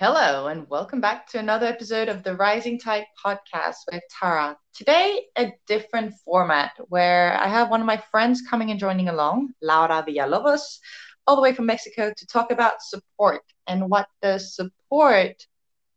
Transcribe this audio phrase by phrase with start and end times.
[0.00, 4.56] Hello, and welcome back to another episode of the Rising Tide podcast with Tara.
[4.72, 9.54] Today, a different format where I have one of my friends coming and joining along,
[9.60, 10.78] Laura Villalobos,
[11.26, 15.44] all the way from Mexico to talk about support and what does support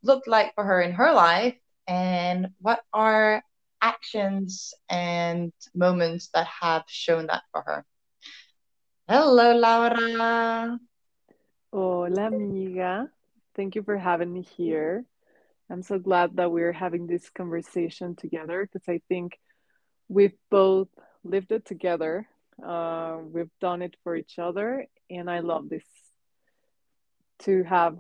[0.02, 3.44] look like for her in her life and what are
[3.84, 7.86] actions and moments that have shown that for her.
[9.08, 10.80] Hello, Laura.
[11.72, 13.08] Hola, amiga.
[13.56, 15.06] Thank you for having me here.
[15.70, 19.38] I'm so glad that we're having this conversation together because I think
[20.08, 20.88] we've both
[21.24, 22.28] lived it together.
[22.66, 25.86] Uh, we've done it for each other, and I love this
[27.40, 27.98] to have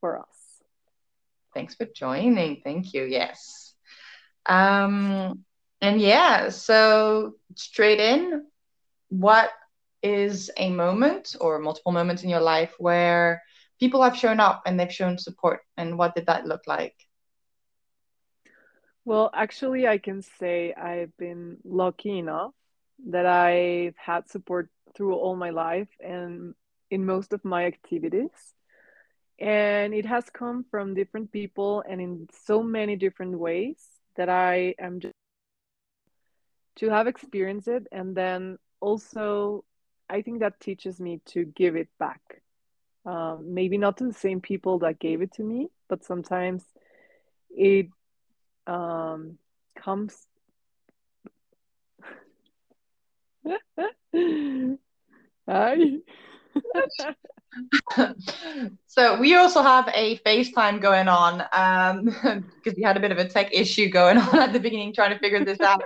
[0.00, 0.62] for us.
[1.54, 2.60] Thanks for joining.
[2.62, 3.04] Thank you.
[3.04, 3.74] Yes.
[4.46, 5.44] Um,
[5.80, 8.46] and yeah, so straight in,
[9.08, 9.50] what
[10.02, 13.42] is a moment or multiple moments in your life where
[13.82, 16.94] people have shown up and they've shown support and what did that look like?
[19.04, 22.54] Well actually i can say i've been lucky enough
[23.14, 26.54] that i've had support through all my life and
[26.92, 28.54] in most of my activities.
[29.40, 33.80] And it has come from different people and in so many different ways
[34.14, 35.18] that i am just
[36.76, 37.88] to have experienced it.
[37.90, 39.64] And then also
[40.08, 42.42] i think that teaches me to give it back
[43.04, 46.64] um, maybe not to the same people that gave it to me, but sometimes
[47.50, 47.88] it
[48.66, 49.38] um,
[49.76, 50.26] comes.
[55.48, 55.76] Hi.
[58.86, 63.18] so we also have a FaceTime going on because um, we had a bit of
[63.18, 65.82] a tech issue going on at the beginning trying to figure this out.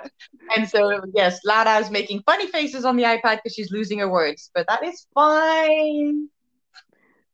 [0.56, 4.10] and so yes, Lara is making funny faces on the iPad because she's losing her
[4.10, 6.28] words, but that is fine.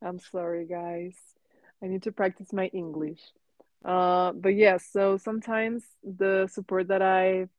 [0.03, 1.15] I'm sorry, guys.
[1.81, 3.21] I need to practice my English.
[3.83, 7.49] Uh, but yes, yeah, so sometimes the support that I've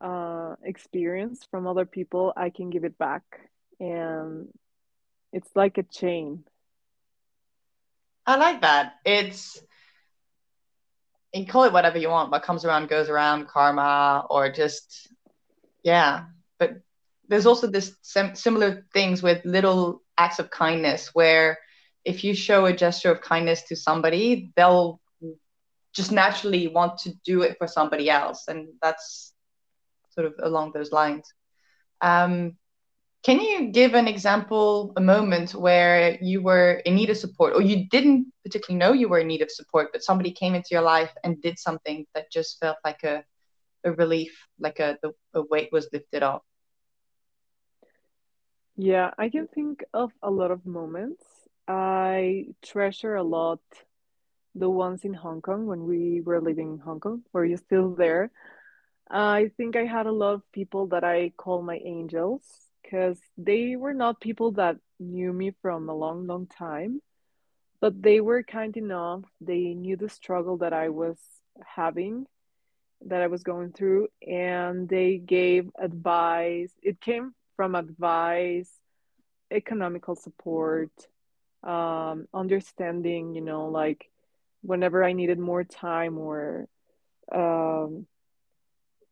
[0.00, 3.22] uh, experienced from other people, I can give it back.
[3.80, 4.48] And
[5.32, 6.44] it's like a chain.
[8.26, 8.94] I like that.
[9.04, 9.60] It's,
[11.32, 15.08] you call it whatever you want, what comes around goes around, karma, or just,
[15.82, 16.26] yeah.
[16.58, 16.82] But
[17.28, 21.58] there's also this sim- similar things with little acts of kindness where
[22.04, 25.00] if you show a gesture of kindness to somebody they'll
[25.98, 28.44] just naturally want to do it for somebody else.
[28.48, 29.34] And that's
[30.10, 31.26] sort of along those lines.
[32.00, 32.56] Um,
[33.24, 37.62] can you give an example a moment where you were in need of support or
[37.62, 40.82] you didn't particularly know you were in need of support but somebody came into your
[40.82, 43.24] life and did something that just felt like a,
[43.82, 46.42] a relief like a the, a weight was lifted off
[48.78, 51.24] yeah, I can think of a lot of moments.
[51.66, 53.60] I treasure a lot
[54.54, 57.22] the ones in Hong Kong when we were living in Hong Kong.
[57.32, 58.30] Were you still there?
[59.10, 62.42] I think I had a lot of people that I call my angels
[62.82, 67.02] because they were not people that knew me from a long, long time,
[67.80, 69.22] but they were kind enough.
[69.40, 71.18] They knew the struggle that I was
[71.66, 72.26] having,
[73.06, 76.72] that I was going through, and they gave advice.
[76.80, 78.70] It came from advice,
[79.50, 80.92] economical support,
[81.64, 84.08] um, understanding, you know, like
[84.62, 86.68] whenever I needed more time or,
[87.32, 88.06] um,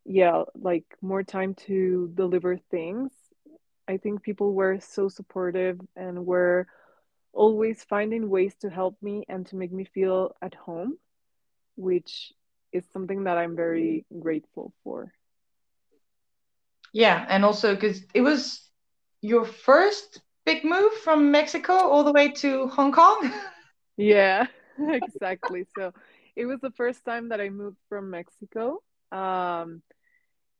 [0.04, 3.10] yeah, like more time to deliver things.
[3.88, 6.68] I think people were so supportive and were
[7.32, 10.98] always finding ways to help me and to make me feel at home,
[11.76, 12.32] which
[12.72, 15.12] is something that I'm very grateful for.
[16.96, 18.70] Yeah, and also because it was
[19.20, 23.30] your first big move from Mexico all the way to Hong Kong.
[23.98, 24.46] yeah,
[24.78, 25.66] exactly.
[25.76, 25.92] So
[26.34, 28.82] it was the first time that I moved from Mexico.
[29.12, 29.82] Um,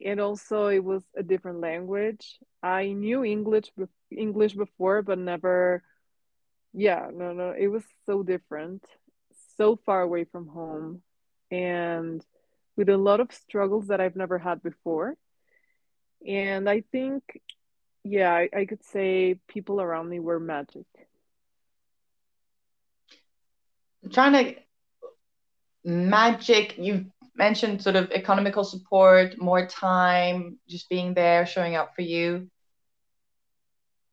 [0.05, 2.39] and also it was a different language.
[2.63, 3.73] I knew English
[4.11, 5.83] English before, but never.
[6.75, 8.85] Yeah, no, no, it was so different,
[9.57, 11.01] so far away from home,
[11.51, 12.23] and
[12.77, 15.17] with a lot of struggles that I've never had before.
[16.27, 17.41] And I think,
[18.05, 20.87] yeah, I, I could say people around me were magic.
[24.05, 24.61] I'm trying to
[25.85, 32.03] magic, you've mentioned sort of economical support, more time, just being there, showing up for
[32.03, 32.51] you.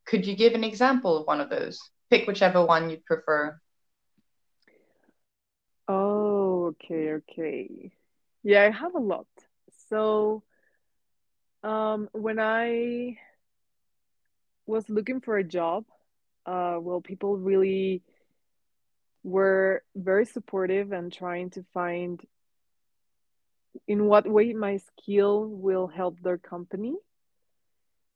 [0.06, 1.79] Could you give an example of one of those?
[2.09, 3.59] Pick whichever one you'd prefer.
[5.88, 7.91] Oh, okay, okay.
[8.44, 9.27] Yeah, I have a lot.
[9.89, 10.44] So
[11.63, 13.18] um, when I
[14.65, 15.86] was looking for a job,
[16.45, 18.04] uh, well, people really
[19.24, 22.21] were very supportive and trying to find
[23.88, 26.95] in what way my skill will help their company.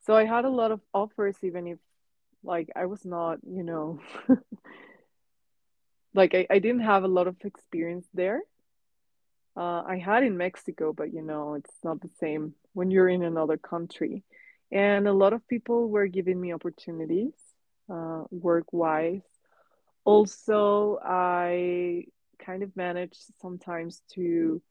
[0.05, 1.79] So I had a lot of offers, even if
[2.43, 3.99] like I was not, you know,
[6.13, 8.41] like I, I didn't have a lot of experience there.
[9.55, 13.23] Uh, I had in Mexico, but you know, it's not the same when you're in
[13.23, 14.23] another country.
[14.71, 17.33] And a lot of people were giving me opportunities,
[17.89, 19.25] uh, work wise.
[20.05, 22.05] Also, I
[22.37, 24.61] kind of managed sometimes to,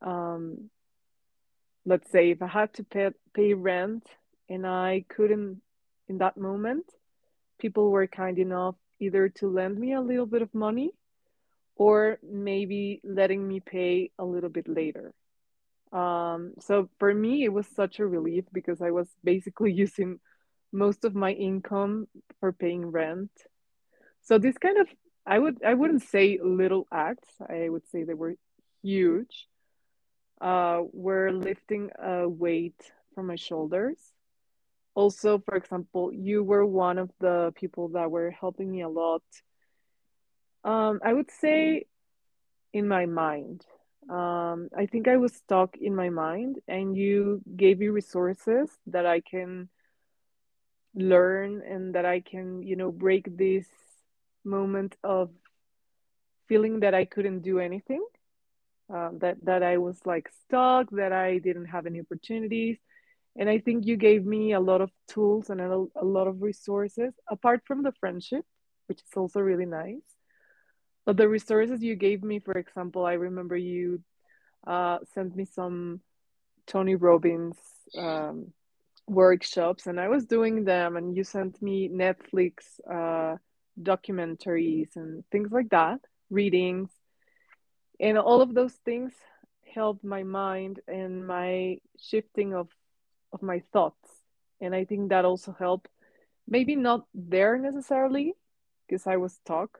[0.00, 0.70] um,
[1.84, 4.06] let's say, if I had to pay, pay rent
[4.48, 5.60] and I couldn't
[6.06, 6.86] in that moment,
[7.58, 10.92] people were kind enough either to lend me a little bit of money
[11.74, 15.12] or maybe letting me pay a little bit later.
[15.92, 20.20] Um, so for me, it was such a relief because I was basically using
[20.72, 22.06] most of my income
[22.40, 23.30] for paying rent.
[24.22, 24.88] So this kind of
[25.26, 27.28] I would I wouldn't say little acts.
[27.40, 28.34] I would say they were
[28.82, 29.46] huge.
[30.40, 32.80] Uh, were lifting a weight
[33.14, 33.98] from my shoulders.
[34.94, 39.22] Also, for example, you were one of the people that were helping me a lot.
[40.64, 41.86] Um, I would say
[42.72, 43.64] in my mind
[44.08, 49.04] um, I think I was stuck in my mind, and you gave me resources that
[49.06, 49.68] I can
[50.94, 53.66] learn and that I can, you know, break this
[54.44, 55.30] moment of
[56.48, 58.02] feeling that I couldn't do anything,
[58.92, 62.78] uh, that that I was like stuck, that I didn't have any opportunities.
[63.36, 66.42] And I think you gave me a lot of tools and a, a lot of
[66.42, 68.44] resources, apart from the friendship,
[68.86, 70.17] which is also really nice
[71.08, 74.02] but the resources you gave me, for example, I remember you
[74.66, 76.02] uh, sent me some
[76.66, 77.56] Tony Robbins
[77.96, 78.52] um,
[79.06, 82.52] workshops, and I was doing them, and you sent me Netflix
[82.86, 83.36] uh,
[83.82, 86.90] documentaries and things like that, readings,
[87.98, 89.14] and all of those things
[89.74, 92.68] helped my mind and my shifting of
[93.32, 94.10] of my thoughts,
[94.60, 95.88] and I think that also helped.
[96.46, 98.34] Maybe not there necessarily,
[98.86, 99.78] because I was stuck,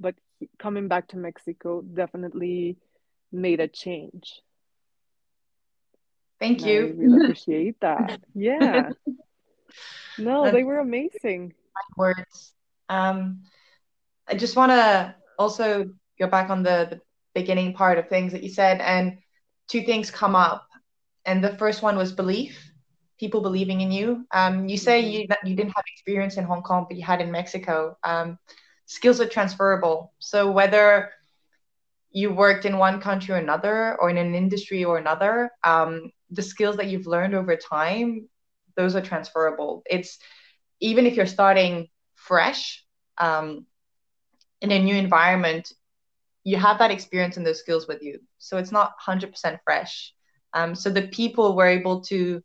[0.00, 0.14] but
[0.58, 2.76] coming back to Mexico definitely
[3.32, 4.42] made a change.
[6.38, 6.86] Thank and you.
[6.86, 8.20] I really appreciate that.
[8.34, 8.90] Yeah.
[10.18, 11.54] No, they were amazing.
[11.96, 12.52] Words.
[12.88, 13.42] Um,
[14.26, 17.00] I just want to also go back on the, the
[17.34, 19.18] beginning part of things that you said, and
[19.68, 20.66] two things come up.
[21.24, 22.72] And the first one was belief,
[23.18, 24.26] people believing in you.
[24.32, 25.32] Um, you say mm-hmm.
[25.44, 27.96] you you didn't have experience in Hong Kong, but you had in Mexico.
[28.02, 28.38] Um,
[28.88, 30.12] skills are transferable.
[30.18, 31.10] So whether
[32.10, 36.42] you worked in one country or another, or in an industry or another, um, the
[36.42, 38.28] skills that you've learned over time,
[38.76, 39.82] those are transferable.
[39.88, 40.18] It's
[40.80, 42.82] even if you're starting fresh
[43.18, 43.66] um,
[44.62, 45.70] in a new environment,
[46.44, 48.20] you have that experience and those skills with you.
[48.38, 50.14] So it's not 100% fresh.
[50.54, 52.42] Um, so the people were able to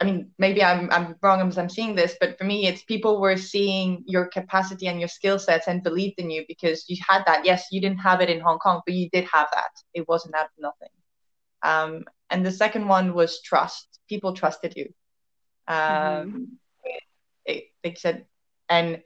[0.00, 3.20] I mean, maybe I'm I'm wrong as I'm seeing this, but for me, it's people
[3.20, 7.22] were seeing your capacity and your skill sets and believed in you because you had
[7.26, 7.44] that.
[7.44, 9.70] Yes, you didn't have it in Hong Kong, but you did have that.
[9.92, 10.88] It wasn't out of nothing.
[11.62, 13.98] Um, and the second one was trust.
[14.08, 14.86] People trusted you.
[15.68, 16.44] Um, mm-hmm.
[17.44, 18.24] it, they said,
[18.70, 19.02] and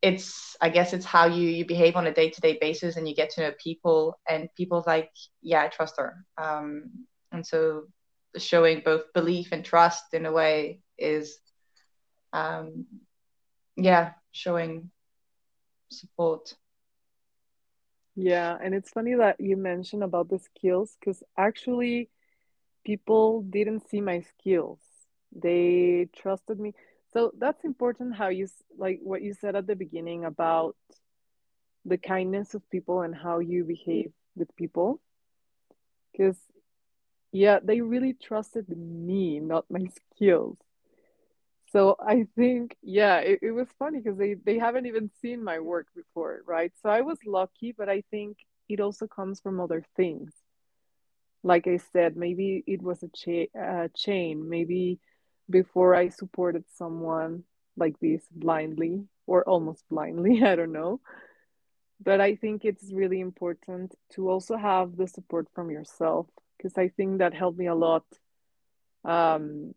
[0.00, 3.06] it's I guess it's how you you behave on a day to day basis, and
[3.06, 5.10] you get to know people, and people like,
[5.42, 6.24] yeah, I trust her.
[6.38, 7.84] Um, and so
[8.38, 11.38] showing both belief and trust in a way is
[12.32, 12.86] um
[13.76, 14.90] yeah showing
[15.90, 16.54] support.
[18.14, 22.10] Yeah and it's funny that you mentioned about the skills because actually
[22.84, 24.80] people didn't see my skills.
[25.32, 26.74] They trusted me.
[27.12, 30.76] So that's important how you like what you said at the beginning about
[31.84, 35.00] the kindness of people and how you behave with people.
[36.12, 36.38] Because
[37.32, 40.58] yeah, they really trusted me, not my skills.
[41.72, 45.60] So I think, yeah, it, it was funny because they, they haven't even seen my
[45.60, 46.72] work before, right?
[46.82, 50.32] So I was lucky, but I think it also comes from other things.
[51.42, 54.48] Like I said, maybe it was a cha- chain.
[54.48, 54.98] Maybe
[55.48, 57.44] before I supported someone
[57.76, 61.00] like this blindly or almost blindly, I don't know.
[62.02, 66.26] But I think it's really important to also have the support from yourself
[66.60, 68.04] because I think that helped me a lot
[69.04, 69.74] um,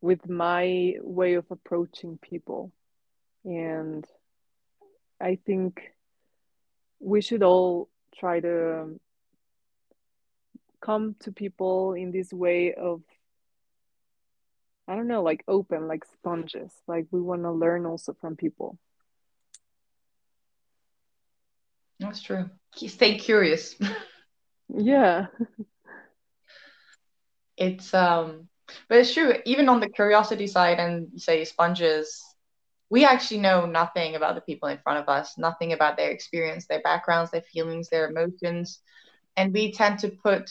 [0.00, 2.72] with my way of approaching people.
[3.44, 4.06] And
[5.20, 5.92] I think
[7.00, 8.98] we should all try to
[10.80, 13.02] come to people in this way of
[14.90, 16.72] I don't know, like open, like sponges.
[16.86, 18.78] Like we want to learn also from people.
[22.00, 22.48] That's true.
[22.74, 23.76] Stay curious.
[24.68, 25.26] yeah.
[27.56, 28.48] it's um
[28.88, 32.22] but it's true, even on the curiosity side and say sponges,
[32.90, 36.66] we actually know nothing about the people in front of us, nothing about their experience,
[36.66, 38.80] their backgrounds, their feelings, their emotions.
[39.36, 40.50] And we tend to put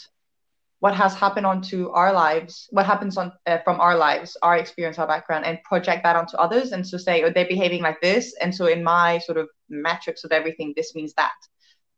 [0.79, 4.99] what has happened onto our lives, what happens on uh, from our lives, our experience,
[4.99, 6.71] our background, and project that onto others.
[6.71, 8.35] And so say, oh, they're behaving like this.
[8.41, 11.33] And so in my sort of metrics of everything, this means that.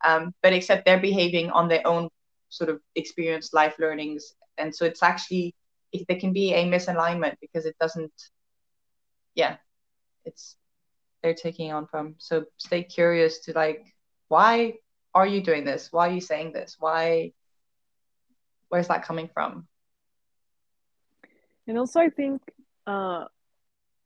[0.06, 2.10] Um, but except they're behaving on their own
[2.50, 4.34] sort of experience, life learnings.
[4.58, 5.56] And so it's actually,
[5.92, 8.14] it, there can be a misalignment because it doesn't,
[9.36, 9.58] yeah,
[10.26, 10.56] it's,
[11.22, 12.16] they're taking on from.
[12.18, 13.86] So stay curious to like,
[14.30, 14.76] why
[15.14, 15.90] are you doing this?
[15.92, 16.78] Why are you saying this?
[16.80, 17.34] Why,
[18.70, 19.68] where's that coming from?
[21.68, 22.42] And also, I think
[22.88, 23.26] uh,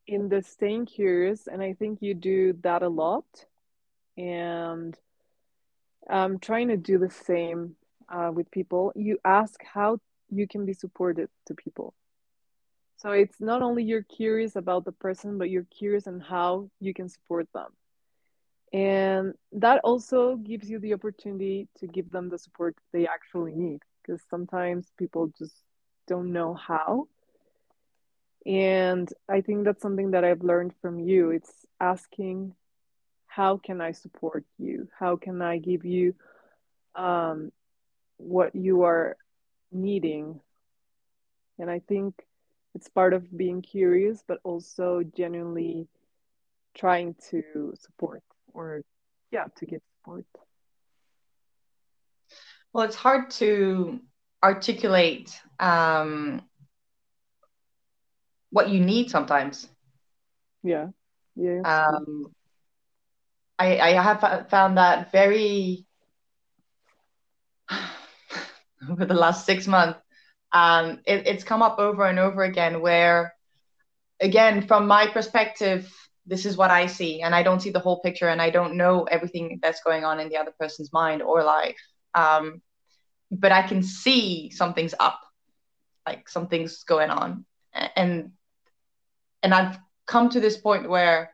[0.08, 3.26] in the staying curious, and I think you do that a lot,
[4.18, 4.98] and
[6.10, 7.76] I'm trying to do the same
[8.10, 8.92] uh, with people.
[8.96, 11.94] You ask how you can be supported to people.
[12.98, 16.94] So it's not only you're curious about the person, but you're curious on how you
[16.94, 17.72] can support them.
[18.72, 23.82] And that also gives you the opportunity to give them the support they actually need
[24.02, 25.54] because sometimes people just
[26.08, 27.08] don't know how.
[28.46, 31.32] And I think that's something that I've learned from you.
[31.32, 32.56] It's asking,
[33.36, 34.88] how can I support you?
[35.00, 36.14] How can I give you
[36.94, 37.52] um,
[38.18, 39.18] what you are
[39.72, 40.40] needing?
[41.58, 42.14] And I think
[42.76, 45.88] it's part of being curious, but also genuinely
[46.76, 48.22] trying to support
[48.54, 48.84] or,
[49.32, 50.26] yeah, to give support.
[52.72, 54.00] Well, it's hard to
[54.44, 56.44] articulate um,
[58.52, 59.68] what you need sometimes.
[60.62, 60.90] Yeah.
[61.36, 61.62] Yeah.
[61.66, 62.28] Um,
[63.60, 65.86] I, I have found that very
[68.90, 70.00] over the last six months.
[70.52, 73.34] Um, it, it's come up over and over again where,
[74.20, 75.92] again, from my perspective,
[76.26, 78.78] this is what I see, and I don't see the whole picture, and I don't
[78.78, 81.76] know everything that's going on in the other person's mind or life
[82.16, 82.62] um,
[83.32, 85.20] but I can see something's up,
[86.06, 87.46] like something's going on,
[87.96, 88.32] and
[89.42, 91.33] and I've come to this point where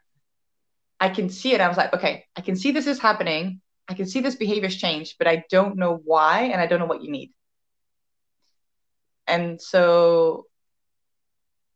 [0.99, 1.61] I can see it.
[1.61, 3.61] I was like, okay, I can see this is happening.
[3.87, 6.85] I can see this behavior's changed, but I don't know why, and I don't know
[6.85, 7.31] what you need.
[9.27, 10.45] And so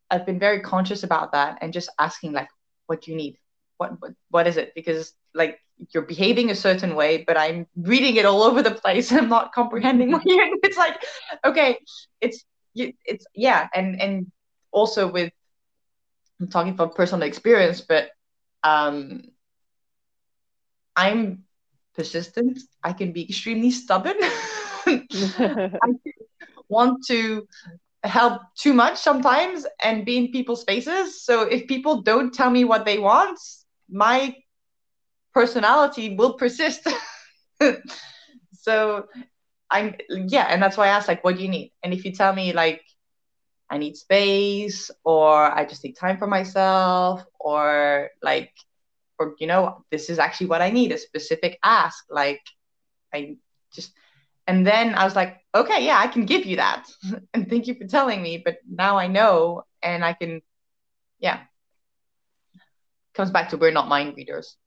[0.10, 2.50] I've been very conscious about that and just asking like,
[2.88, 3.38] what do you need?
[3.78, 4.74] What what, what is it?
[4.76, 9.12] Because like you're behaving a certain way, but I'm reading it all over the place.
[9.12, 10.60] And I'm not comprehending what you.
[10.64, 11.04] It's like,
[11.44, 11.80] okay,
[12.22, 14.32] it's it's yeah, and and
[14.72, 15.32] also with
[16.40, 18.10] I'm talking from personal experience, but
[18.64, 19.24] um,
[20.96, 21.44] I'm
[21.96, 22.60] persistent.
[22.84, 24.16] I can be extremely stubborn.
[24.22, 25.70] I
[26.70, 27.48] want to
[28.04, 31.24] help too much sometimes and be in people's faces.
[31.24, 33.40] So if people don't tell me what they want,
[33.90, 34.36] my
[35.34, 36.88] personality will persist.
[38.54, 39.08] so
[39.70, 41.72] I'm yeah, and that's why I asked like, what do you need?
[41.84, 42.82] And if you tell me like,
[43.74, 48.52] I need space, or I just need time for myself, or like,
[49.20, 52.06] or you know, this is actually what I need, a specific ask.
[52.10, 52.42] Like,
[53.14, 53.38] I
[53.74, 53.94] just,
[54.48, 56.86] and then I was like, okay, yeah, I can give you that,
[57.34, 58.42] and thank you for telling me.
[58.44, 60.42] But now I know, and I can,
[61.20, 61.42] yeah.
[63.16, 64.58] Comes back to we're not mind readers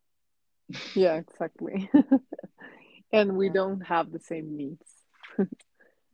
[0.94, 1.90] yeah exactly
[3.12, 4.86] and we don't have the same needs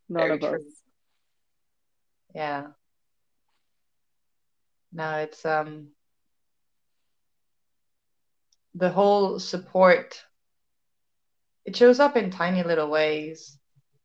[0.09, 0.55] none Very of true.
[0.57, 0.63] us
[2.35, 2.69] yeah
[4.93, 5.89] no it's um
[8.75, 10.23] the whole support
[11.65, 13.59] it shows up in tiny little ways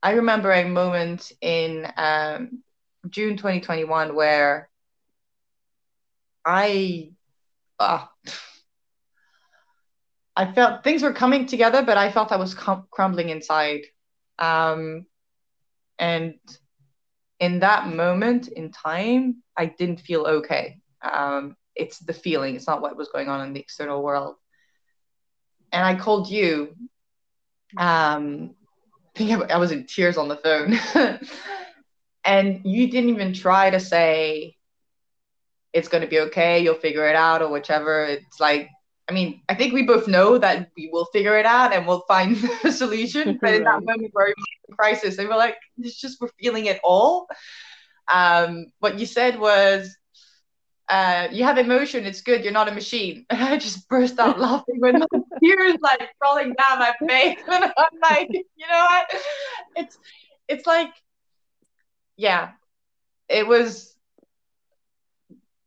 [0.03, 2.63] i remember a moment in um,
[3.09, 4.69] june 2021 where
[6.45, 7.11] i
[7.79, 8.05] uh,
[10.37, 13.81] I felt things were coming together, but I felt I was crumbling inside.
[14.37, 15.07] Um,
[15.97, 16.35] and
[17.39, 20.79] in that moment in time, I didn't feel okay.
[21.01, 24.35] Um, it's the feeling, it's not what was going on in the external world.
[25.71, 26.75] And I called you.
[27.77, 28.55] Um,
[29.15, 30.79] I think I was in tears on the phone.
[32.25, 34.55] and you didn't even try to say,
[35.73, 38.05] it's going to be okay, you'll figure it out, or whichever.
[38.05, 38.69] It's like,
[39.09, 42.03] I mean, I think we both know that we will figure it out and we'll
[42.07, 43.37] find a solution.
[43.41, 46.65] But in that moment where we're in crisis, they were like, it's just we're feeling
[46.65, 47.27] it all.
[48.11, 49.95] Um, what you said was,
[50.89, 53.25] uh, you have emotion, it's good, you're not a machine.
[53.29, 54.95] And I just burst out laughing with
[55.43, 57.39] tears like rolling down my face.
[57.47, 59.07] And I'm like, you know what?
[59.75, 59.97] It's
[60.47, 60.93] it's like,
[62.15, 62.51] yeah,
[63.29, 63.95] it was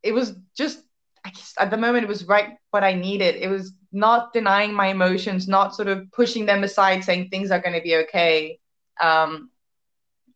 [0.02, 0.82] it was just
[1.24, 3.36] I guess at the moment it was right what I needed.
[3.36, 7.60] It was not denying my emotions, not sort of pushing them aside, saying things are
[7.60, 8.58] gonna be okay.
[9.00, 9.50] Um,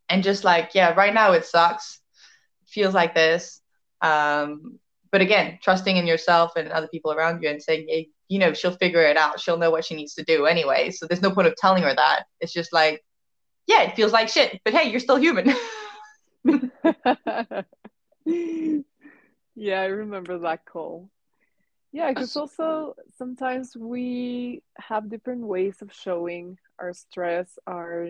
[0.09, 2.01] and just like, yeah, right now it sucks.
[2.63, 3.61] It feels like this
[4.05, 4.79] um,
[5.11, 8.53] but again, trusting in yourself and other people around you and saying, hey, you know,
[8.53, 9.41] she'll figure it out.
[9.41, 10.91] She'll know what she needs to do anyway.
[10.91, 12.25] So there's no point of telling her that.
[12.41, 13.03] It's just like,
[13.67, 15.55] yeah, it feels like shit, but hey, you're still human.
[19.65, 21.09] yeah, I remember that call.
[21.91, 28.09] Yeah, because also sometimes we have different ways of showing our stress, our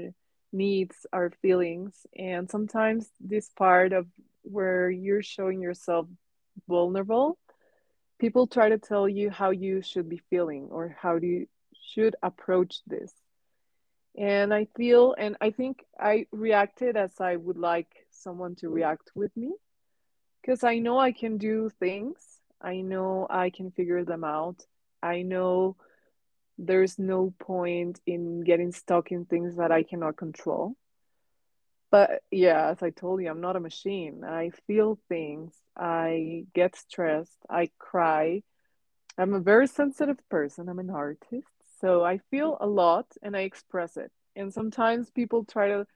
[0.53, 1.95] needs, our feelings.
[2.17, 4.07] And sometimes this part of
[4.43, 6.09] where you're showing yourself
[6.69, 7.39] vulnerable,
[8.19, 12.81] people try to tell you how you should be feeling or how you should approach
[12.85, 13.13] this.
[14.19, 19.13] And I feel, and I think I reacted as I would like someone to react
[19.15, 19.53] with me
[20.45, 22.19] because I know I can do things,
[22.61, 24.67] I know I can figure them out,
[25.03, 25.77] I know
[26.59, 30.77] there's no point in getting stuck in things that I cannot control.
[31.91, 34.23] But yeah, as I told you, I'm not a machine.
[34.25, 35.55] I feel things.
[35.77, 37.39] I get stressed.
[37.49, 38.43] I cry.
[39.17, 40.69] I'm a very sensitive person.
[40.69, 41.47] I'm an artist.
[41.81, 44.11] So I feel a lot and I express it.
[44.37, 45.87] And sometimes people try to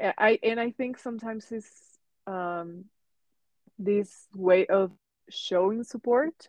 [0.00, 1.66] I and I think sometimes this
[2.26, 2.84] um
[3.84, 4.92] this way of
[5.28, 6.48] showing support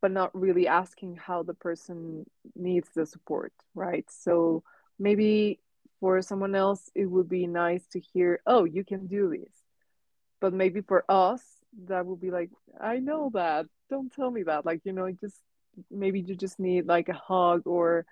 [0.00, 2.24] but not really asking how the person
[2.54, 4.06] needs the support, right?
[4.10, 4.62] So
[4.98, 5.58] maybe
[6.00, 9.52] for someone else it would be nice to hear oh you can do this.
[10.40, 11.42] But maybe for us
[11.86, 12.50] that would be like
[12.80, 13.66] i know that.
[13.90, 14.64] Don't tell me that.
[14.64, 15.40] Like you know just
[15.90, 18.06] maybe you just need like a hug or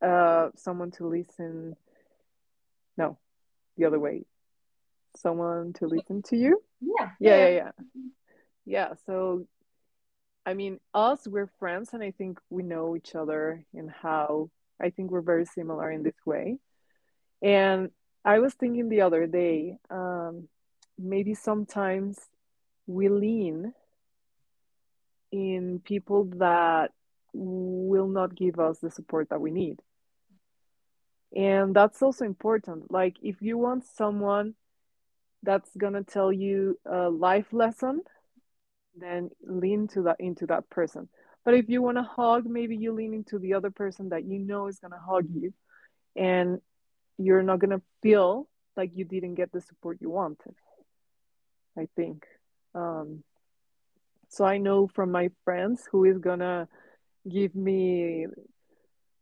[0.00, 1.74] uh someone to listen.
[2.96, 3.18] No
[3.76, 4.24] the other way.
[5.16, 7.70] Someone to listen to you yeah yeah yeah yeah,
[8.64, 9.46] yeah so
[10.44, 14.90] i mean us we're friends and i think we know each other and how i
[14.90, 16.58] think we're very similar in this way
[17.42, 17.90] and
[18.24, 20.48] I was thinking the other day, um,
[20.96, 22.18] maybe sometimes
[22.86, 23.72] we lean
[25.32, 26.92] in people that
[27.32, 29.80] will not give us the support that we need.
[31.34, 32.92] And that's also important.
[32.92, 34.54] Like, if you want someone
[35.42, 38.02] that's gonna tell you a life lesson,
[38.94, 41.08] then lean to that into that person.
[41.44, 44.38] But if you want to hug, maybe you lean into the other person that you
[44.38, 45.52] know is gonna hug you.
[46.14, 46.60] And
[47.18, 50.54] you're not gonna feel like you didn't get the support you wanted
[51.78, 52.24] i think
[52.74, 53.22] um,
[54.28, 56.68] so i know from my friends who is gonna
[57.30, 58.26] give me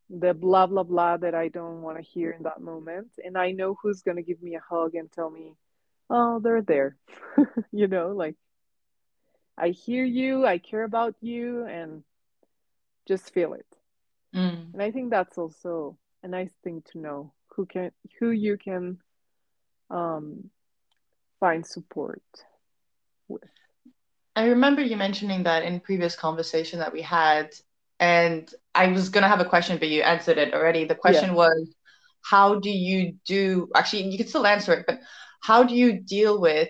[0.08, 3.50] the blah blah blah that i don't want to hear in that moment and i
[3.50, 5.54] know who's gonna give me a hug and tell me
[6.10, 6.96] oh they're there
[7.72, 8.36] you know like
[9.56, 12.02] i hear you i care about you and
[13.06, 13.66] just feel it
[14.34, 14.72] mm.
[14.72, 18.98] and i think that's also a nice thing to know who can who you can
[19.90, 20.50] um,
[21.40, 22.22] find support
[23.28, 23.42] with.
[24.36, 27.50] I remember you mentioning that in previous conversation that we had,
[27.98, 30.84] and I was gonna have a question, but you answered it already.
[30.84, 31.36] The question yeah.
[31.36, 31.74] was,
[32.22, 33.68] how do you do?
[33.74, 35.00] Actually, you can still answer it, but
[35.40, 36.68] how do you deal with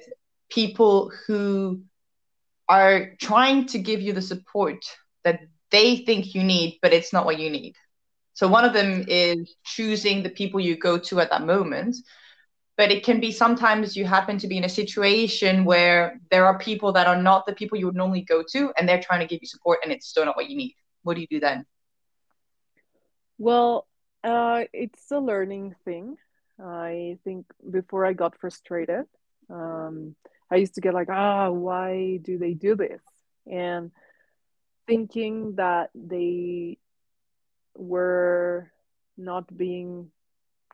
[0.51, 1.83] people who
[2.69, 4.85] are trying to give you the support
[5.25, 7.75] that they think you need, but it's not what you need?
[8.33, 11.97] So one of them is choosing the people you go to at that moment.
[12.77, 16.59] But it can be sometimes you happen to be in a situation where there are
[16.59, 19.27] people that are not the people you would normally go to, and they're trying to
[19.27, 20.75] give you support, and it's still not what you need.
[21.03, 21.67] What do you do then?
[23.37, 23.87] Well,
[24.25, 26.17] uh, it's a learning thing.
[26.63, 29.07] I think before I got frustrated,
[29.49, 30.15] um,
[30.51, 33.03] I used to get like, ah, why do they do this?
[33.51, 33.91] And
[34.87, 36.79] thinking that they
[37.75, 38.71] were
[39.17, 40.11] not being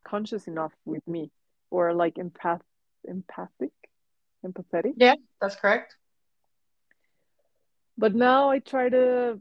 [0.05, 1.31] conscious enough with me
[1.71, 2.61] or like empath
[3.07, 3.73] empathic
[4.45, 5.97] empathetic yeah that's correct
[7.99, 9.39] but now i try to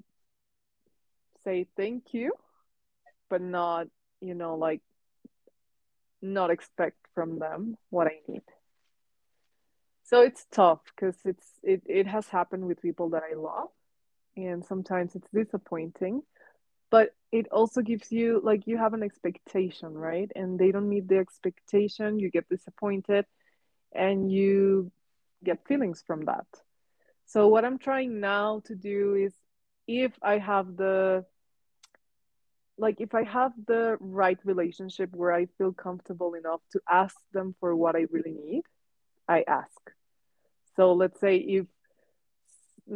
[1.43, 2.31] say thank you
[3.29, 3.87] but not
[4.21, 4.81] you know like
[6.25, 8.43] not expect from them what i need.
[10.03, 13.69] So it's tough because it's it, it has happened with people that i love
[14.37, 16.21] and sometimes it's disappointing
[16.91, 20.31] but it also gives you like you have an expectation right?
[20.35, 23.25] And they don't meet the expectation you get disappointed
[23.93, 24.91] and you
[25.43, 26.47] get feelings from that.
[27.25, 29.33] So what I'm trying now to do is
[29.87, 31.25] if I have the
[32.77, 37.55] like if I have the right relationship where I feel comfortable enough to ask them
[37.59, 38.63] for what I really need,
[39.27, 39.79] I ask.
[40.75, 41.65] So let's say if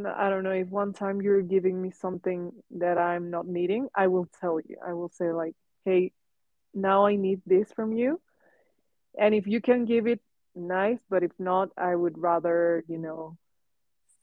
[0.06, 4.08] I don't know if one time you're giving me something that I'm not needing, I
[4.08, 4.78] will tell you.
[4.86, 6.12] I will say like, "Hey,
[6.74, 8.22] now I need this from you."
[9.18, 10.22] And if you can give it,
[10.56, 13.38] nice, but if not, I would rather, you know,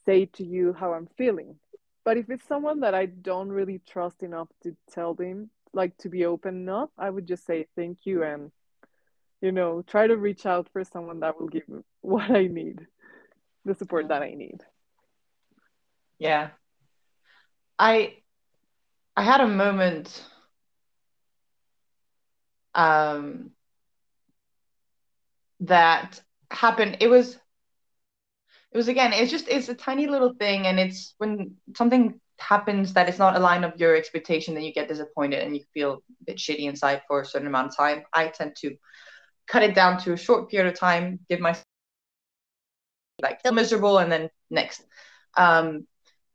[0.05, 1.59] say to you how I'm feeling.
[2.07, 6.09] But if it's someone that I don't really trust enough to tell them, like to
[6.09, 8.53] be open enough, I would just say thank you and
[9.43, 12.87] you know, try to reach out for someone that will give me what I need,
[13.65, 14.63] the support that I need.
[16.19, 16.51] Yeah.
[17.79, 18.17] I
[19.17, 20.25] I had a moment
[22.75, 23.51] um
[25.61, 26.99] that happened.
[27.01, 27.39] It was
[28.73, 32.93] it was again, it's just it's a tiny little thing and it's when something happens
[32.93, 36.03] that is not a line of your expectation, then you get disappointed and you feel
[36.21, 38.05] a bit shitty inside for a certain amount of time.
[38.13, 38.77] I tend to
[39.47, 41.65] cut it down to a short period of time, give myself
[43.23, 44.83] like feel miserable and then next.
[45.37, 45.87] Um,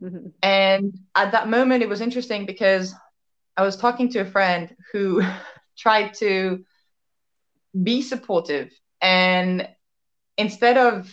[0.01, 0.27] mm-hmm.
[0.41, 2.93] And at that moment, it was interesting because
[3.55, 5.21] I was talking to a friend who
[5.77, 6.63] tried to
[7.81, 9.67] be supportive and
[10.37, 11.09] instead of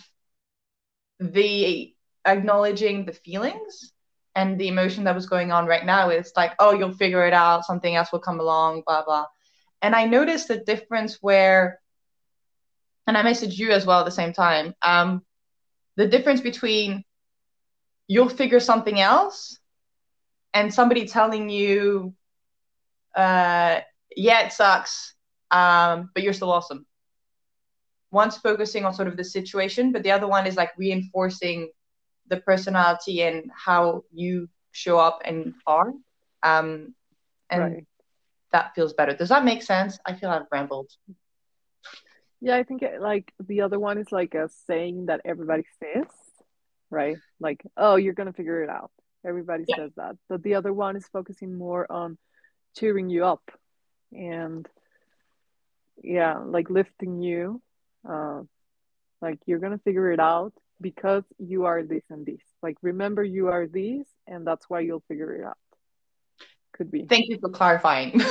[1.21, 1.95] the
[2.27, 3.93] acknowledging the feelings
[4.35, 7.33] and the emotion that was going on right now is like oh you'll figure it
[7.33, 7.65] out.
[7.65, 9.27] Something else will come along blah blah.
[9.83, 11.81] And i noticed the difference where
[13.07, 15.23] and i messaged you as well at the same time um,
[15.97, 17.05] the difference between
[18.07, 19.59] you'll figure something else
[20.55, 22.15] and somebody telling you
[23.17, 23.81] uh,
[24.17, 25.15] yeah it sucks
[25.51, 26.87] um, but you're still awesome
[28.11, 31.71] one's focusing on sort of the situation, but the other one is like reinforcing
[32.29, 35.93] the personality and how you show up and are.
[36.43, 36.95] Um,
[37.51, 37.87] and right.
[38.53, 39.15] that feels better.
[39.15, 39.99] Does that make sense?
[40.07, 40.91] I feel I've rambled.
[42.41, 46.07] Yeah, I think it, like the other one is like a saying that everybody says,
[46.91, 47.17] right?
[47.41, 48.93] Like, oh, you're gonna figure it out.
[49.27, 49.77] Everybody yeah.
[49.77, 50.17] says that.
[50.29, 52.17] But the other one is focusing more on
[52.77, 53.43] cheering you up
[54.13, 54.69] and
[56.03, 57.61] yeah, like lifting you
[58.09, 58.43] uh,
[59.21, 62.41] like you're gonna figure it out because you are this and this.
[62.63, 65.59] Like remember you are this and that's why you'll figure it out.
[66.73, 67.07] Could be.
[67.07, 68.21] Thank you for clarifying.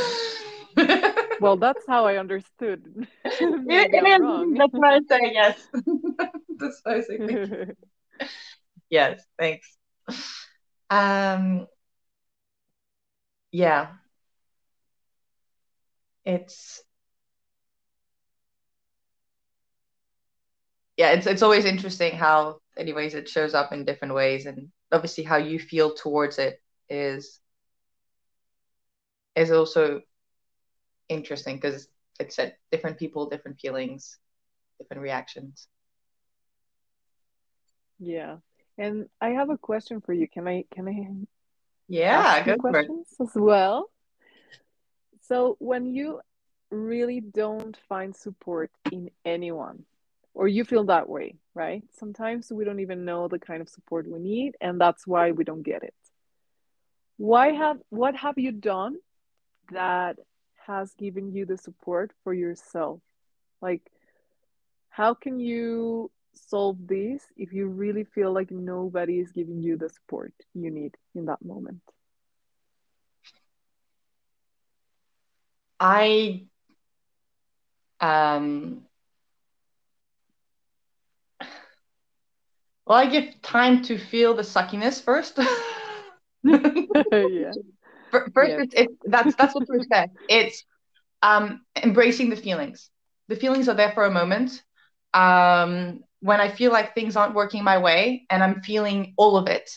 [1.39, 3.07] Well that's how i understood.
[3.25, 4.53] It, wrong.
[4.53, 5.67] that's what i say yes.
[6.57, 7.73] That's basically
[8.89, 9.77] yes thanks.
[10.89, 11.67] Um
[13.51, 13.89] yeah.
[16.25, 16.81] It's
[20.97, 25.23] yeah, it's it's always interesting how, anyways, it shows up in different ways, and obviously
[25.23, 27.39] how you feel towards it is
[29.35, 30.01] is also
[31.07, 31.87] interesting because
[32.19, 34.17] like I said, different people, different feelings,
[34.79, 35.67] different reactions.
[37.99, 38.37] Yeah,
[38.77, 40.27] and I have a question for you.
[40.27, 40.65] Can I?
[40.73, 41.27] Can I?
[41.87, 43.91] Yeah, good questions as well.
[45.21, 46.21] So when you
[46.71, 49.85] really don't find support in anyone,
[50.37, 51.81] or you feel that way, right?
[51.97, 55.43] Sometimes we don't even know the kind of support we need, and that's why we
[55.43, 55.95] don't get it.
[57.17, 58.97] Why have what have you done
[59.71, 60.17] that
[60.67, 62.99] has given you the support for yourself?
[63.63, 63.81] Like,
[64.89, 69.89] how can you solve this if you really feel like nobody is giving you the
[69.89, 71.81] support you need in that moment?
[75.79, 76.45] I
[77.99, 78.86] um
[82.87, 85.37] Well, I give time to feel the suckiness first.
[86.43, 87.51] yeah.
[88.11, 88.61] First, yeah.
[88.61, 90.11] It's, it's, that's that's what we said.
[90.29, 90.63] It's
[91.21, 92.89] um, embracing the feelings.
[93.27, 94.63] The feelings are there for a moment.
[95.13, 99.47] Um, when I feel like things aren't working my way, and I'm feeling all of
[99.47, 99.69] it.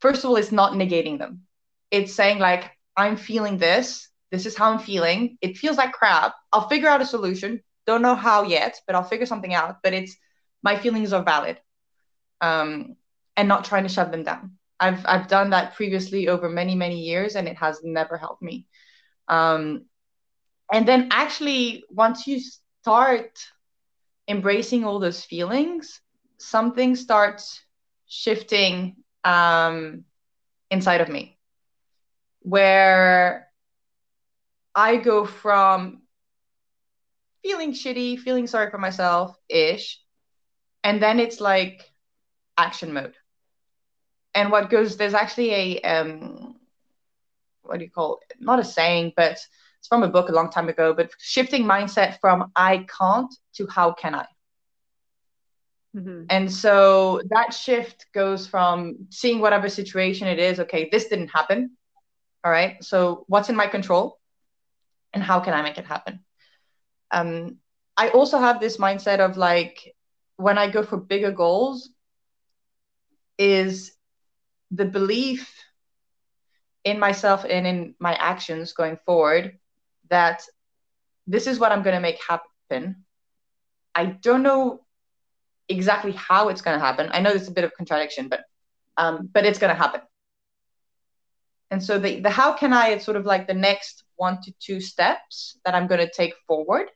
[0.00, 1.42] First of all, it's not negating them.
[1.90, 4.08] It's saying like I'm feeling this.
[4.30, 5.38] This is how I'm feeling.
[5.40, 6.34] It feels like crap.
[6.52, 7.62] I'll figure out a solution.
[7.84, 9.78] Don't know how yet, but I'll figure something out.
[9.82, 10.16] But it's
[10.62, 11.58] my feelings are valid
[12.40, 12.96] um,
[13.36, 14.52] and not trying to shut them down.
[14.80, 18.66] I've I've done that previously over many many years, and it has never helped me.
[19.26, 19.86] Um,
[20.72, 22.40] and then actually, once you
[22.82, 23.38] start
[24.28, 26.00] embracing all those feelings,
[26.38, 27.60] something starts
[28.06, 30.04] shifting um,
[30.70, 31.38] inside of me,
[32.40, 33.48] where
[34.74, 36.02] I go from
[37.42, 40.00] feeling shitty, feeling sorry for myself ish,
[40.84, 41.82] and then it's like
[42.58, 43.14] action mode.
[44.34, 46.56] and what goes there's actually a um,
[47.62, 48.36] what do you call it?
[48.40, 49.32] Not a saying, but
[49.78, 50.94] it's from a book a long time ago.
[50.94, 54.26] But shifting mindset from I can't to how can I.
[55.96, 56.24] Mm-hmm.
[56.30, 61.76] And so that shift goes from seeing whatever situation it is, okay, this didn't happen.
[62.44, 62.82] All right.
[62.82, 64.18] So what's in my control?
[65.12, 66.20] And how can I make it happen?
[67.10, 67.56] Um,
[67.96, 69.94] I also have this mindset of like
[70.36, 71.90] when I go for bigger goals,
[73.38, 73.92] is
[74.70, 75.54] the belief
[76.84, 79.58] in myself and in my actions going forward
[80.10, 80.42] that
[81.26, 83.04] this is what I'm going to make happen.
[83.94, 84.80] I don't know
[85.68, 87.10] exactly how it's going to happen.
[87.12, 88.40] I know it's a bit of contradiction, but
[88.96, 90.00] um, but it's going to happen.
[91.70, 92.88] And so the the how can I?
[92.88, 96.34] It's sort of like the next one to two steps that I'm going to take
[96.46, 96.88] forward.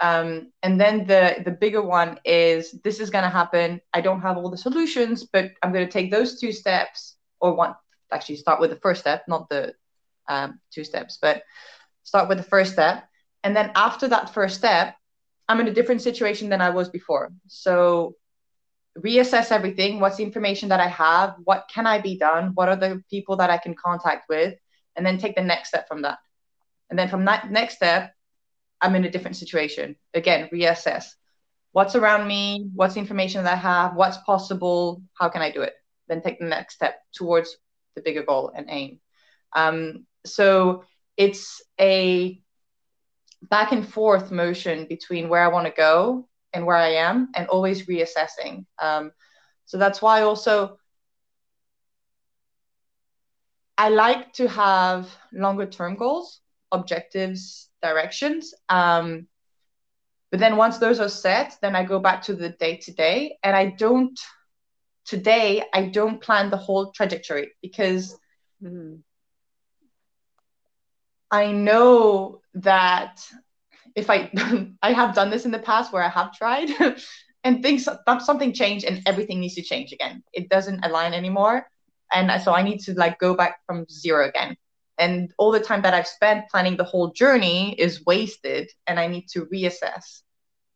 [0.00, 3.80] Um, and then the the bigger one is this is going to happen.
[3.92, 7.54] I don't have all the solutions, but I'm going to take those two steps or
[7.54, 7.74] one
[8.12, 9.74] actually start with the first step, not the
[10.28, 11.42] um, two steps, but
[12.04, 13.04] start with the first step.
[13.44, 14.94] And then after that first step,
[15.48, 17.30] I'm in a different situation than I was before.
[17.46, 18.14] So
[18.98, 20.00] reassess everything.
[20.00, 21.34] What's the information that I have?
[21.44, 22.52] What can I be done?
[22.54, 24.54] What are the people that I can contact with?
[24.96, 26.18] And then take the next step from that.
[26.90, 28.12] And then from that next step,
[28.80, 29.96] I'm in a different situation.
[30.14, 31.06] Again, reassess.
[31.72, 32.70] What's around me?
[32.74, 33.94] What's the information that I have?
[33.94, 35.02] What's possible?
[35.14, 35.74] How can I do it?
[36.08, 37.56] Then take the next step towards
[37.94, 39.00] the bigger goal and aim.
[39.54, 40.84] Um, so
[41.16, 42.40] it's a
[43.42, 47.46] back and forth motion between where I want to go and where I am, and
[47.48, 48.64] always reassessing.
[48.80, 49.12] Um,
[49.66, 50.78] so that's why also
[53.76, 56.40] I like to have longer term goals,
[56.72, 58.54] objectives, directions.
[58.68, 59.26] Um,
[60.30, 63.38] but then once those are set, then I go back to the day to day,
[63.42, 64.18] and I don't.
[65.06, 68.14] Today, I don't plan the whole trajectory because
[68.62, 68.96] mm-hmm.
[71.30, 73.26] I know that
[73.94, 74.30] if I
[74.82, 76.70] I have done this in the past where I have tried
[77.44, 77.88] and things
[78.20, 80.22] something changed and everything needs to change again.
[80.32, 81.66] It doesn't align anymore.
[82.12, 84.56] And so I need to like go back from zero again.
[84.98, 89.06] And all the time that I've spent planning the whole journey is wasted and I
[89.06, 90.22] need to reassess.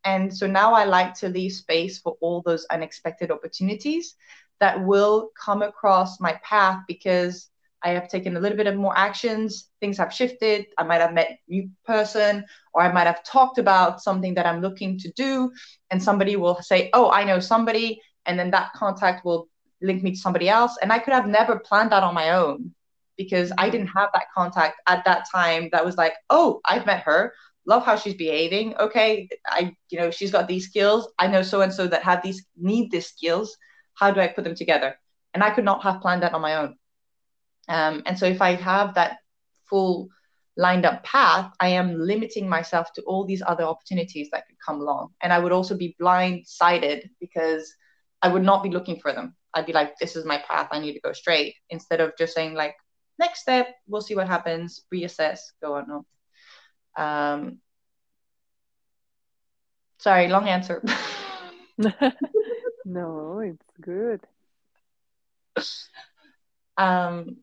[0.05, 4.15] And so now I like to leave space for all those unexpected opportunities
[4.61, 7.49] that will come across my path because
[7.85, 9.69] I have taken a little bit of more actions.
[9.81, 10.67] Things have shifted.
[10.79, 14.47] I might have met a new person, or I might have talked about something that
[14.47, 15.51] I'm looking to do,
[15.91, 19.49] and somebody will say, "Oh, I know somebody," and then that contact will
[19.81, 20.79] link me to somebody else.
[20.81, 22.73] And I could have never planned that on my own
[23.25, 25.69] because I didn't have that contact at that time.
[25.73, 27.35] That was like, "Oh, I've met her.
[27.67, 28.77] Love how she's behaving.
[28.77, 31.09] Okay, I, you know, she's got these skills.
[31.19, 33.57] I know so and so that have these need these skills.
[33.95, 34.97] How do I put them together?"
[35.35, 36.77] And I could not have planned that on my own.
[37.69, 39.19] Um, and so if I have that
[39.65, 40.09] full
[40.57, 44.81] lined up path, I am limiting myself to all these other opportunities that could come
[44.81, 45.11] along.
[45.23, 47.73] And I would also be blindsided because
[48.21, 49.35] I would not be looking for them.
[49.55, 50.69] I'd be like, this is my path.
[50.71, 52.75] I need to go straight instead of just saying, like,
[53.19, 56.05] next step, we'll see what happens, reassess, go on.
[56.97, 57.59] Um,
[59.99, 60.83] sorry, long answer.
[62.85, 64.21] no, it's good.
[66.77, 67.37] Um,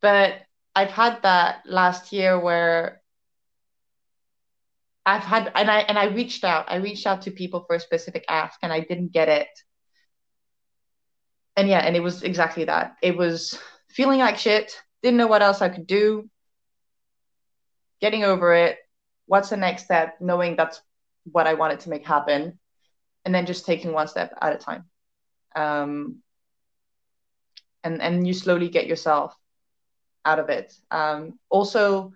[0.00, 0.34] but
[0.74, 3.02] I've had that last year where
[5.04, 6.66] I've had and I and I reached out.
[6.70, 9.48] I reached out to people for a specific ask and I didn't get it.
[11.56, 12.96] And yeah, and it was exactly that.
[13.02, 13.58] It was
[13.92, 16.28] feeling like shit, didn't know what else I could do.
[18.00, 18.78] Getting over it.
[19.26, 20.16] What's the next step?
[20.20, 20.80] Knowing that's
[21.30, 22.58] what I wanted to make happen.
[23.24, 24.84] And then just taking one step at a time.
[25.54, 26.22] Um,
[27.84, 29.36] and and you slowly get yourself
[30.24, 30.74] out of it.
[30.90, 32.12] Um, also,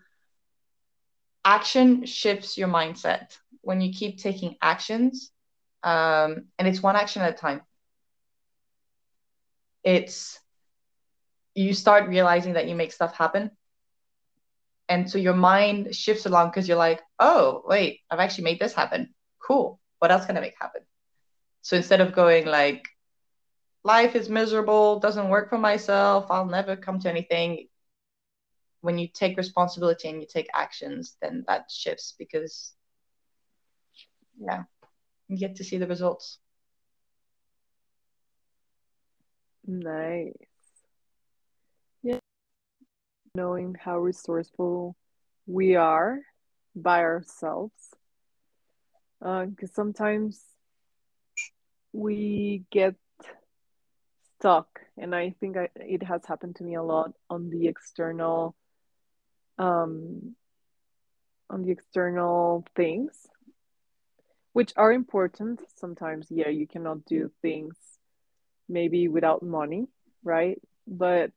[1.44, 5.30] action shifts your mindset when you keep taking actions,
[5.82, 7.62] um, and it's one action at a time.
[9.82, 10.38] It's
[11.56, 13.50] you start realizing that you make stuff happen.
[14.88, 18.74] And so your mind shifts along because you're like, oh, wait, I've actually made this
[18.74, 19.14] happen.
[19.42, 19.80] Cool.
[19.98, 20.82] What else can I make happen?
[21.62, 22.84] So instead of going like,
[23.82, 27.66] life is miserable, doesn't work for myself, I'll never come to anything,
[28.82, 32.72] when you take responsibility and you take actions, then that shifts because,
[34.38, 34.64] yeah,
[35.26, 36.38] you get to see the results.
[39.66, 40.32] Nice.
[43.36, 44.96] Knowing how resourceful
[45.46, 46.20] we are
[46.74, 47.74] by ourselves.
[49.20, 50.42] Because uh, sometimes
[51.92, 52.94] we get
[54.38, 58.54] stuck and i think I, it has happened to me a lot on the external
[59.58, 60.36] um
[61.48, 63.26] on the external things
[64.52, 67.76] which are important sometimes yeah you cannot do things
[68.68, 69.86] maybe without money
[70.22, 71.30] right but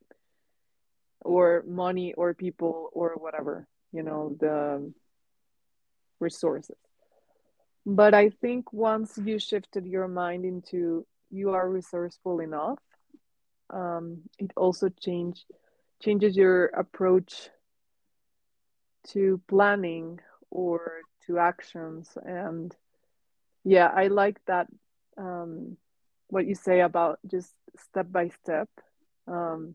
[1.22, 4.92] or money or people or whatever you know the
[6.20, 6.76] resources.
[7.86, 12.78] But i think once you shifted your mind into you are resourceful enough
[13.70, 15.44] um, it also change
[16.02, 17.50] changes your approach
[19.08, 22.16] to planning or to actions.
[22.24, 22.74] And
[23.64, 24.66] yeah i like that
[25.16, 25.76] um,
[26.28, 28.68] what you say about just step by step.
[29.26, 29.74] Um,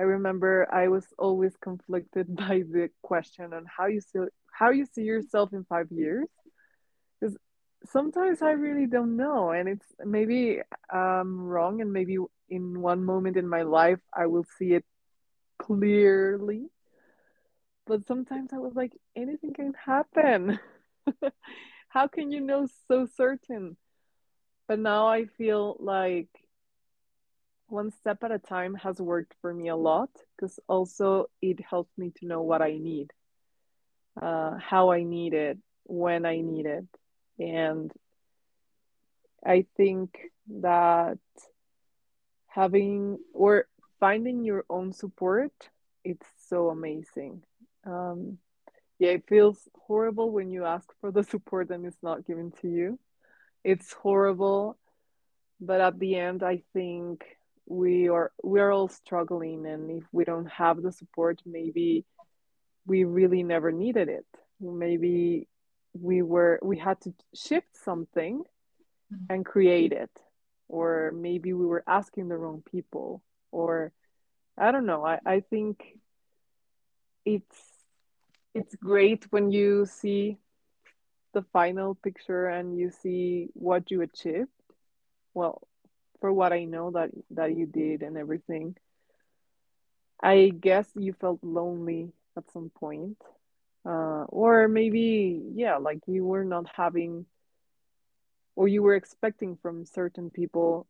[0.00, 4.18] i remember i was always conflicted by the question on how you see
[4.52, 6.28] how you see yourself in five years.
[7.20, 7.36] Because
[7.86, 10.60] sometimes i really don't know and it's maybe
[10.90, 12.16] i'm wrong and maybe
[12.48, 14.84] in one moment in my life i will see it
[15.58, 16.62] clearly.
[17.86, 20.58] But sometimes i was like anything can happen.
[21.88, 23.76] How can you know so certain?
[24.68, 26.28] But now i feel like
[27.70, 31.96] one step at a time has worked for me a lot because also it helps
[31.96, 33.12] me to know what i need
[34.20, 36.86] uh, how i need it when i need it.
[37.38, 37.92] And
[39.44, 40.18] i think
[40.60, 41.18] that
[42.48, 43.66] having or
[43.98, 45.52] finding your own support
[46.02, 47.42] it's so amazing.
[47.86, 48.38] Um,
[48.98, 52.68] yeah it feels horrible when you ask for the support and it's not given to
[52.68, 52.98] you.
[53.64, 54.78] It's horrible
[55.60, 57.24] but at the end i think
[57.70, 62.04] we are we are all struggling and if we don't have the support maybe
[62.84, 64.26] we really never needed it.
[64.60, 65.46] Maybe
[65.92, 68.42] we were we had to shift something
[69.28, 70.10] and create it.
[70.68, 73.22] Or maybe we were asking the wrong people.
[73.52, 73.92] Or
[74.58, 75.80] i don't know i, I think
[77.24, 77.60] it's
[78.52, 80.38] it's great when you see
[81.32, 84.50] the final picture and you see what you achieved.
[85.34, 85.62] Well
[86.20, 88.76] for what i know that that you did and everything.
[90.22, 93.16] I guess you felt lonely at some point
[93.84, 97.26] uh, or maybe yeah like you were not having
[98.56, 100.86] or you were expecting from certain people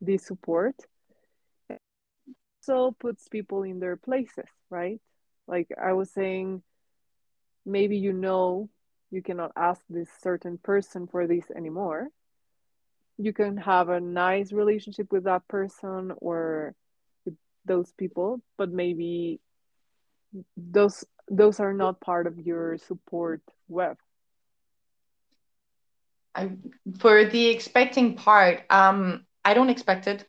[0.00, 0.74] this support.
[2.60, 5.00] So puts people in their places right?
[5.46, 6.62] Like i was saying
[7.64, 8.68] maybe you know
[9.10, 12.08] you cannot ask this certain person for this anymore
[13.18, 16.74] you can have a nice relationship with that person or
[17.24, 19.40] with those people but maybe
[20.56, 23.96] those those are not part of your support web
[26.34, 26.50] I,
[27.00, 30.24] for the expecting part, um, I don't expect it.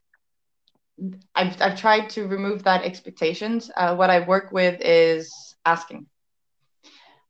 [1.36, 3.70] I've, I've tried to remove that expectations.
[3.78, 5.32] Uh, what I work with is
[5.66, 6.08] asking.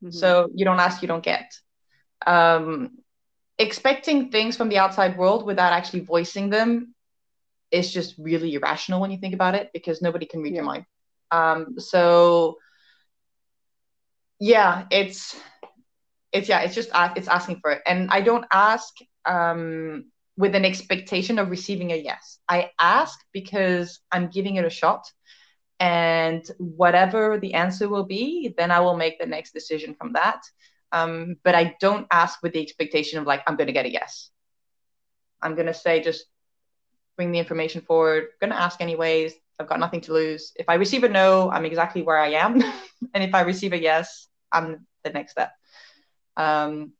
[0.02, 0.10] Mm-hmm.
[0.10, 1.52] So you don't ask, you don't get.
[2.26, 2.99] Um,
[3.60, 6.94] expecting things from the outside world without actually voicing them
[7.70, 10.62] is just really irrational when you think about it because nobody can read yeah.
[10.62, 10.86] your mind.
[11.30, 12.58] Um, so
[14.40, 15.36] yeah, it's
[16.32, 18.94] it's yeah it's just it's asking for it and i don't ask
[19.26, 20.04] um
[20.36, 25.10] with an expectation of receiving a yes i ask because i'm giving it a shot
[25.80, 30.40] and whatever the answer will be then i will make the next decision from that
[30.92, 33.92] um, but i don't ask with the expectation of like i'm going to get a
[33.92, 34.30] yes
[35.42, 36.24] i'm going to say just
[37.16, 40.74] bring the information forward going to ask anyways i've got nothing to lose if i
[40.74, 42.62] receive a no i'm exactly where i am
[43.14, 45.52] and if i receive a yes i'm the next step
[46.36, 46.92] um,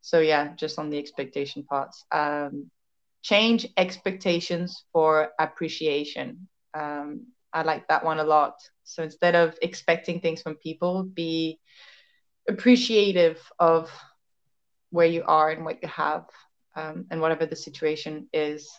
[0.00, 2.04] so yeah, just on the expectation parts.
[2.12, 2.70] Um,
[3.22, 6.48] change expectations for appreciation.
[6.74, 8.54] Um, I like that one a lot.
[8.84, 11.58] So instead of expecting things from people, be
[12.48, 13.90] appreciative of
[14.90, 16.24] where you are and what you have
[16.74, 18.70] um, and whatever the situation is.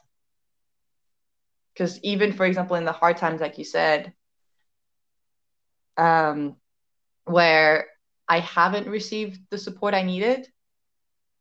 [1.74, 4.14] Because even, for example, in the hard times, like you said,
[5.98, 6.56] um,
[7.26, 7.88] where
[8.28, 10.48] I haven't received the support I needed,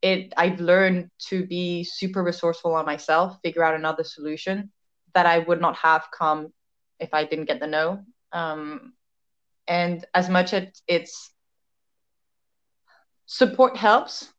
[0.03, 4.70] it I've learned to be super resourceful on myself, figure out another solution
[5.14, 6.53] that I would not have come
[7.01, 8.05] if I didn't get the no.
[8.33, 8.93] Um,
[9.66, 11.33] and as much as it's
[13.29, 14.33] support helps,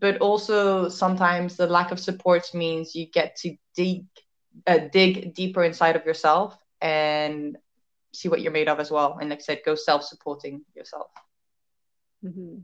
[0.00, 4.06] but also sometimes the lack of support means you get to dig
[4.66, 7.56] uh, dig deeper inside of yourself and
[8.12, 9.18] see what you're made of as well.
[9.20, 11.08] And like I said, go self supporting yourself.
[12.24, 12.58] Mm-hmm.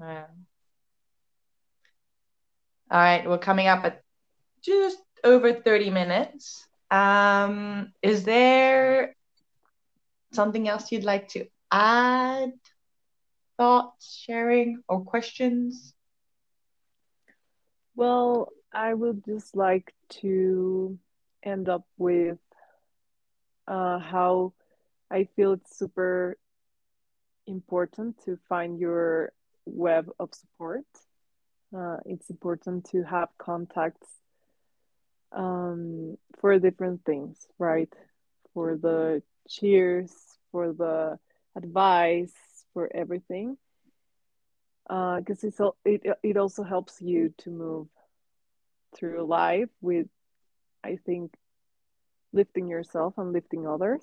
[0.00, 0.26] Yeah.
[2.90, 4.02] All right, we're coming up at
[4.62, 6.66] just over 30 minutes.
[6.90, 9.14] Um, is there
[10.32, 12.52] something else you'd like to add?
[13.56, 15.94] Thoughts, sharing, or questions?
[17.94, 20.98] Well, I would just like to
[21.42, 22.38] end up with
[23.66, 24.52] uh, how
[25.10, 26.36] I feel it's super
[27.46, 29.32] important to find your
[29.64, 30.84] web of support.
[31.76, 34.08] Uh, it's important to have contacts
[35.32, 37.92] um, for different things, right?
[38.54, 40.12] For the cheers,
[40.52, 41.18] for the
[41.56, 42.34] advice,
[42.76, 43.56] for everything.
[44.86, 47.88] Because uh, it's it it also helps you to move
[48.94, 50.06] through life with,
[50.84, 51.34] I think,
[52.32, 54.02] lifting yourself and lifting others.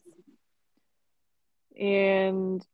[1.80, 2.66] And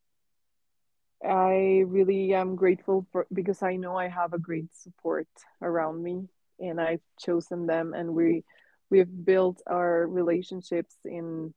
[1.24, 5.28] I really am grateful for because I know I have a great support
[5.62, 8.44] around me and I've chosen them and we
[8.90, 11.54] we've built our relationships in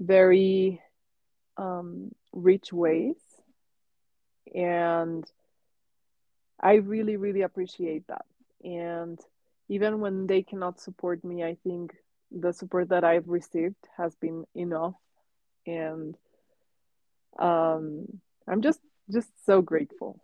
[0.00, 0.80] very
[1.56, 3.16] um, rich ways.
[4.54, 5.24] And
[6.60, 8.24] I really really appreciate that.
[8.64, 9.18] And
[9.68, 11.94] even when they cannot support me I think
[12.30, 14.94] the support that I've received has been enough.
[15.66, 16.16] And
[17.38, 18.06] um
[18.48, 18.80] I'm just
[19.12, 20.20] just so grateful.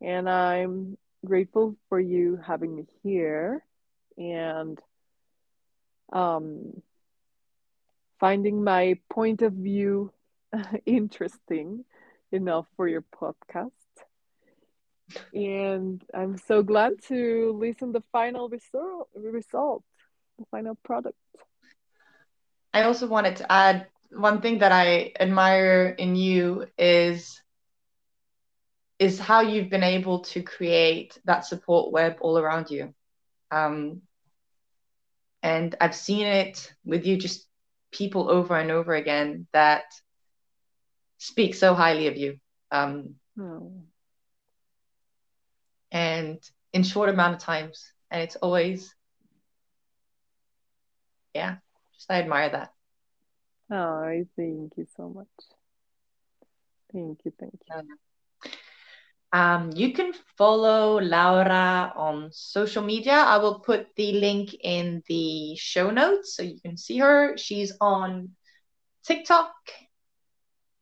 [0.00, 3.64] And I'm grateful for you having me here
[4.16, 4.78] and
[6.12, 6.82] um,
[8.20, 10.12] finding my point of view
[10.86, 11.84] interesting
[12.32, 13.70] enough for your podcast.
[15.32, 19.82] And I'm so glad to listen the final result, result,
[20.38, 21.16] the final product.
[22.74, 27.40] I also wanted to add one thing that I admire in you is
[28.98, 32.92] is how you've been able to create that support web all around you.
[33.52, 34.02] Um,
[35.40, 37.46] and I've seen it with you, just
[37.92, 39.84] people over and over again that
[41.18, 42.38] speak so highly of you.
[42.70, 43.72] Um, oh.
[45.90, 46.38] And
[46.72, 47.92] in short amount of times.
[48.10, 48.94] And it's always,
[51.34, 51.56] yeah,
[51.94, 52.72] just I admire that.
[53.70, 55.26] Oh, I thank you so much.
[56.92, 58.50] Thank you, thank you.
[59.30, 63.12] Um, you can follow Laura on social media.
[63.12, 67.36] I will put the link in the show notes so you can see her.
[67.36, 68.30] She's on
[69.04, 69.52] TikTok,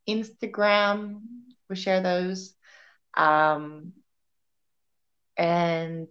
[0.07, 1.21] Instagram.
[1.69, 2.53] We share those.
[3.15, 3.93] Um,
[5.35, 6.09] and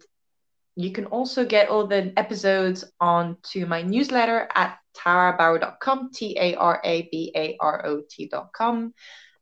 [0.75, 6.81] you can also get all the episodes onto my newsletter at tarabarot.com, T A R
[6.83, 8.93] A B A R O T.com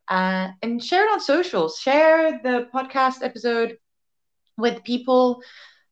[0.08, 1.80] uh, and share it on socials.
[1.80, 3.78] Share the podcast episode
[4.58, 5.42] with people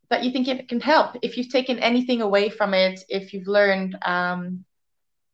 [0.09, 1.17] that you think it can help.
[1.21, 4.65] If you've taken anything away from it, if you've learned, um,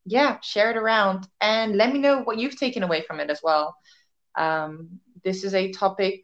[0.04, 3.40] yeah, share it around and let me know what you've taken away from it as
[3.42, 3.74] well.
[4.36, 6.20] Um, this is a topic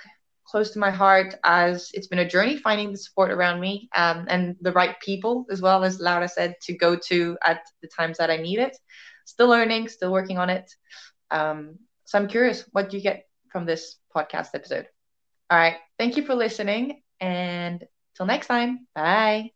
[0.46, 4.26] close to my heart as it's been a journey finding the support around me um,
[4.28, 8.18] and the right people, as well as Laura said, to go to at the times
[8.18, 8.76] that I need it.
[9.24, 10.70] Still learning, still working on it.
[11.30, 14.86] Um, so I'm curious, what do you get from this podcast episode?
[15.50, 15.76] All right.
[15.98, 17.02] Thank you for listening.
[17.20, 17.84] And
[18.16, 19.55] till next time, bye.